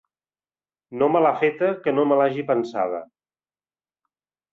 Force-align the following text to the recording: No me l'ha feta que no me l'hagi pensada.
No 1.01 1.09
me 1.15 1.19
l'ha 1.25 1.33
feta 1.43 1.69
que 1.83 1.93
no 1.97 2.05
me 2.13 2.17
l'hagi 2.21 2.45
pensada. 2.47 3.03